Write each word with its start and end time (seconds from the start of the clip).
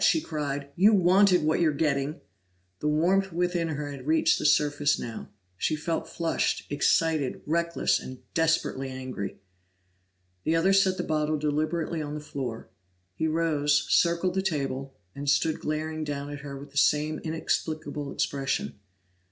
she 0.03 0.19
cried. 0.19 0.71
"You 0.75 0.95
wanted 0.95 1.43
what 1.43 1.59
you're 1.59 1.71
getting!" 1.75 2.21
The 2.79 2.87
warmth 2.87 3.31
within 3.31 3.67
her 3.67 3.91
had 3.91 4.07
reached 4.07 4.39
the 4.39 4.47
surface 4.47 4.97
now; 4.97 5.29
she 5.57 5.75
felt 5.75 6.09
flushed, 6.09 6.63
excited, 6.71 7.43
reckless, 7.45 7.99
and 7.99 8.17
desperately 8.33 8.89
angry. 8.89 9.37
The 10.43 10.55
other 10.55 10.73
set 10.73 10.97
the 10.97 11.03
bottle 11.03 11.37
deliberately 11.37 12.01
on 12.01 12.15
the 12.15 12.19
floor; 12.19 12.71
he 13.13 13.27
rose, 13.27 13.85
circled 13.91 14.33
the 14.33 14.41
table, 14.41 14.95
and 15.13 15.29
stood 15.29 15.59
glaring 15.59 16.03
down 16.03 16.31
at 16.31 16.39
her 16.39 16.57
with 16.57 16.71
that 16.71 16.77
same 16.79 17.19
inexplicable 17.19 18.11
expression. 18.11 18.79